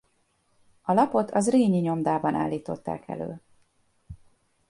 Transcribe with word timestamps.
A 0.81 0.93
lapot 0.93 1.31
a 1.31 1.39
Zrínyi 1.39 1.79
Nyomdában 1.79 2.35
állították 2.35 3.07
elő. 3.07 3.41